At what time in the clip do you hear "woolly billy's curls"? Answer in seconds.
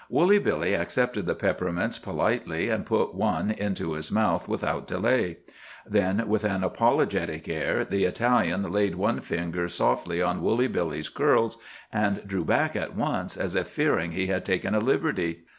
10.41-11.59